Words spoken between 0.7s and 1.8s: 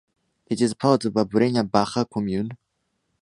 part of the Breña